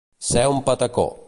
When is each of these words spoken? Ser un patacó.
Ser 0.19 0.47
un 0.49 0.63
patacó. 0.63 1.11